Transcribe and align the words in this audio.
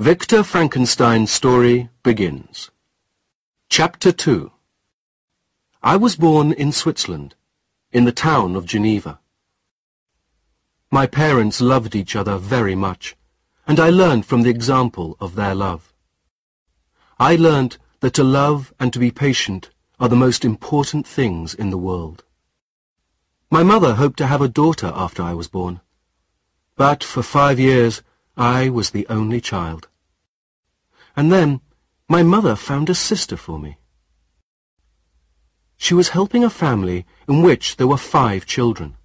Victor 0.00 0.44
Frankenstein's 0.44 1.32
story 1.32 1.88
begins. 2.04 2.70
Chapter 3.68 4.12
2 4.12 4.52
I 5.82 5.96
was 5.96 6.14
born 6.14 6.52
in 6.52 6.70
Switzerland, 6.70 7.34
in 7.90 8.04
the 8.04 8.12
town 8.12 8.54
of 8.54 8.64
Geneva. 8.64 9.18
My 10.92 11.08
parents 11.08 11.60
loved 11.60 11.96
each 11.96 12.14
other 12.14 12.38
very 12.38 12.76
much, 12.76 13.16
and 13.66 13.80
I 13.80 13.90
learned 13.90 14.24
from 14.24 14.42
the 14.42 14.50
example 14.50 15.16
of 15.18 15.34
their 15.34 15.56
love. 15.56 15.92
I 17.18 17.34
learned 17.34 17.78
that 17.98 18.14
to 18.14 18.22
love 18.22 18.72
and 18.78 18.92
to 18.92 19.00
be 19.00 19.10
patient 19.10 19.70
are 19.98 20.08
the 20.08 20.14
most 20.14 20.44
important 20.44 21.08
things 21.08 21.54
in 21.54 21.70
the 21.70 21.76
world. 21.76 22.22
My 23.50 23.64
mother 23.64 23.94
hoped 23.94 24.18
to 24.18 24.28
have 24.28 24.42
a 24.42 24.48
daughter 24.48 24.92
after 24.94 25.24
I 25.24 25.34
was 25.34 25.48
born, 25.48 25.80
but 26.76 27.02
for 27.02 27.24
five 27.24 27.58
years 27.58 28.00
I 28.38 28.68
was 28.68 28.90
the 28.90 29.04
only 29.08 29.40
child. 29.40 29.88
And 31.16 31.32
then 31.32 31.60
my 32.08 32.22
mother 32.22 32.54
found 32.54 32.88
a 32.88 32.94
sister 32.94 33.36
for 33.36 33.58
me. 33.58 33.78
She 35.76 35.92
was 35.92 36.10
helping 36.10 36.44
a 36.44 36.50
family 36.50 37.04
in 37.28 37.42
which 37.42 37.76
there 37.76 37.88
were 37.88 37.96
five 37.96 38.46
children. 38.46 38.96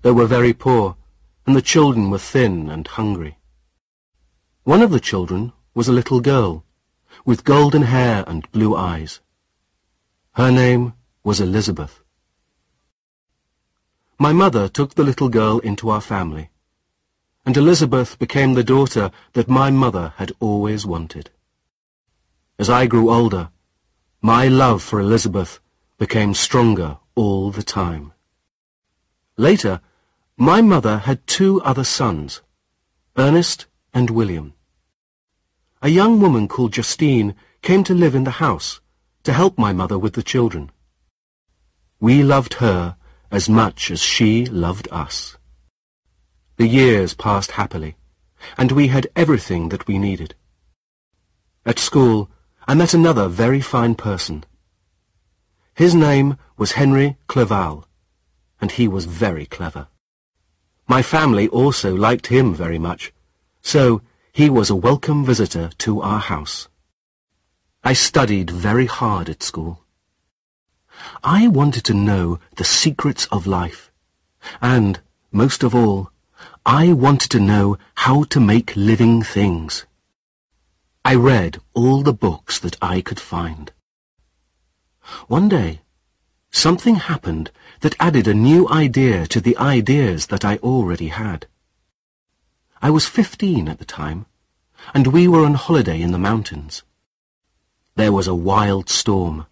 They 0.00 0.12
were 0.12 0.24
very 0.24 0.54
poor, 0.54 0.96
and 1.46 1.54
the 1.54 1.60
children 1.60 2.08
were 2.08 2.18
thin 2.18 2.70
and 2.70 2.88
hungry. 2.88 3.36
One 4.64 4.80
of 4.80 4.90
the 4.90 5.06
children 5.10 5.52
was 5.74 5.86
a 5.86 5.92
little 5.92 6.20
girl, 6.20 6.64
with 7.26 7.44
golden 7.44 7.82
hair 7.82 8.24
and 8.26 8.50
blue 8.50 8.74
eyes. 8.74 9.20
Her 10.32 10.50
name 10.50 10.94
was 11.22 11.38
Elizabeth. 11.38 12.02
My 14.18 14.32
mother 14.32 14.68
took 14.70 14.94
the 14.94 15.04
little 15.04 15.28
girl 15.28 15.58
into 15.58 15.90
our 15.90 16.00
family 16.00 16.48
and 17.46 17.56
Elizabeth 17.56 18.18
became 18.18 18.54
the 18.54 18.64
daughter 18.64 19.12
that 19.34 19.48
my 19.48 19.70
mother 19.70 20.12
had 20.16 20.32
always 20.40 20.84
wanted. 20.84 21.30
As 22.58 22.68
I 22.68 22.86
grew 22.86 23.08
older, 23.08 23.50
my 24.20 24.48
love 24.48 24.82
for 24.82 24.98
Elizabeth 24.98 25.60
became 25.96 26.34
stronger 26.34 26.98
all 27.14 27.52
the 27.52 27.62
time. 27.62 28.12
Later, 29.36 29.80
my 30.36 30.60
mother 30.60 30.98
had 30.98 31.24
two 31.28 31.62
other 31.62 31.84
sons, 31.84 32.42
Ernest 33.16 33.66
and 33.94 34.10
William. 34.10 34.54
A 35.82 35.88
young 35.88 36.20
woman 36.20 36.48
called 36.48 36.72
Justine 36.72 37.36
came 37.62 37.84
to 37.84 37.94
live 37.94 38.16
in 38.16 38.24
the 38.24 38.42
house 38.42 38.80
to 39.22 39.32
help 39.32 39.56
my 39.56 39.72
mother 39.72 39.98
with 39.98 40.14
the 40.14 40.22
children. 40.22 40.72
We 42.00 42.24
loved 42.24 42.54
her 42.54 42.96
as 43.30 43.48
much 43.48 43.90
as 43.92 44.02
she 44.02 44.46
loved 44.46 44.88
us. 44.90 45.36
The 46.58 46.66
years 46.66 47.12
passed 47.12 47.52
happily, 47.52 47.96
and 48.56 48.72
we 48.72 48.88
had 48.88 49.08
everything 49.14 49.68
that 49.68 49.86
we 49.86 49.98
needed. 49.98 50.34
At 51.66 51.78
school, 51.78 52.30
I 52.66 52.74
met 52.74 52.94
another 52.94 53.28
very 53.28 53.60
fine 53.60 53.94
person. 53.94 54.44
His 55.74 55.94
name 55.94 56.38
was 56.56 56.72
Henry 56.72 57.18
Clerval, 57.26 57.86
and 58.58 58.72
he 58.72 58.88
was 58.88 59.04
very 59.04 59.44
clever. 59.44 59.88
My 60.88 61.02
family 61.02 61.46
also 61.48 61.94
liked 61.94 62.28
him 62.28 62.54
very 62.54 62.78
much, 62.78 63.12
so 63.60 64.00
he 64.32 64.48
was 64.48 64.70
a 64.70 64.82
welcome 64.88 65.26
visitor 65.26 65.70
to 65.78 66.00
our 66.00 66.20
house. 66.20 66.68
I 67.84 67.92
studied 67.92 68.50
very 68.50 68.86
hard 68.86 69.28
at 69.28 69.42
school. 69.42 69.84
I 71.22 71.48
wanted 71.48 71.84
to 71.84 71.94
know 71.94 72.40
the 72.56 72.64
secrets 72.64 73.26
of 73.26 73.46
life, 73.46 73.92
and, 74.62 75.00
most 75.30 75.62
of 75.62 75.74
all, 75.74 76.10
I 76.64 76.92
wanted 76.92 77.30
to 77.30 77.40
know 77.40 77.78
how 77.94 78.24
to 78.24 78.40
make 78.40 78.74
living 78.76 79.22
things. 79.22 79.86
I 81.04 81.14
read 81.14 81.60
all 81.74 82.02
the 82.02 82.12
books 82.12 82.58
that 82.58 82.76
I 82.82 83.00
could 83.00 83.20
find. 83.20 83.72
One 85.28 85.48
day, 85.48 85.82
something 86.50 86.96
happened 86.96 87.52
that 87.80 87.94
added 88.00 88.26
a 88.26 88.34
new 88.34 88.68
idea 88.68 89.26
to 89.28 89.40
the 89.40 89.56
ideas 89.56 90.26
that 90.26 90.44
I 90.44 90.56
already 90.56 91.08
had. 91.08 91.46
I 92.82 92.90
was 92.90 93.06
fifteen 93.06 93.68
at 93.68 93.78
the 93.78 93.84
time, 93.84 94.26
and 94.92 95.06
we 95.06 95.28
were 95.28 95.44
on 95.44 95.54
holiday 95.54 96.00
in 96.02 96.12
the 96.12 96.18
mountains. 96.18 96.82
There 97.94 98.12
was 98.12 98.26
a 98.26 98.34
wild 98.34 98.88
storm, 98.90 99.46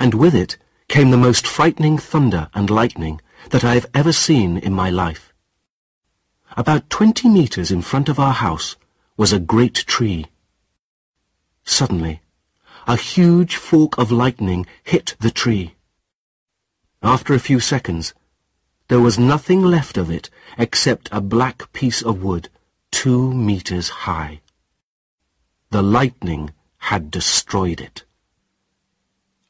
and 0.00 0.14
with 0.14 0.34
it 0.34 0.56
came 0.88 1.10
the 1.10 1.16
most 1.16 1.46
frightening 1.46 1.98
thunder 1.98 2.48
and 2.54 2.70
lightning 2.70 3.20
that 3.50 3.64
I 3.64 3.74
have 3.74 3.86
ever 3.92 4.12
seen 4.12 4.56
in 4.56 4.72
my 4.72 4.90
life. 4.90 5.27
About 6.56 6.90
twenty 6.90 7.28
meters 7.28 7.70
in 7.70 7.82
front 7.82 8.08
of 8.08 8.18
our 8.18 8.32
house 8.32 8.76
was 9.16 9.32
a 9.32 9.38
great 9.38 9.84
tree. 9.86 10.26
Suddenly, 11.64 12.20
a 12.86 12.96
huge 12.96 13.56
fork 13.56 13.98
of 13.98 14.10
lightning 14.10 14.66
hit 14.82 15.14
the 15.20 15.30
tree. 15.30 15.74
After 17.02 17.34
a 17.34 17.38
few 17.38 17.60
seconds, 17.60 18.14
there 18.88 19.00
was 19.00 19.18
nothing 19.18 19.62
left 19.62 19.96
of 19.96 20.10
it 20.10 20.30
except 20.56 21.08
a 21.12 21.20
black 21.20 21.72
piece 21.72 22.02
of 22.02 22.22
wood 22.22 22.48
two 22.90 23.32
meters 23.32 23.88
high. 23.90 24.40
The 25.70 25.82
lightning 25.82 26.52
had 26.78 27.10
destroyed 27.10 27.80
it. 27.80 28.04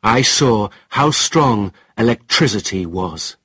I 0.02 0.22
saw 0.22 0.68
how 0.90 1.12
strong 1.12 1.72
electricity 1.96 2.84
was. 2.84 3.37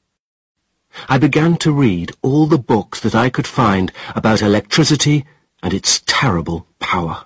I 1.10 1.18
began 1.18 1.58
to 1.58 1.72
read 1.72 2.12
all 2.22 2.46
the 2.46 2.58
books 2.58 3.00
that 3.02 3.16
I 3.16 3.30
could 3.30 3.48
find 3.48 3.92
about 4.16 4.42
electricity 4.42 5.26
and 5.62 5.74
its 5.74 6.02
terrible 6.06 6.68
power. 6.80 7.26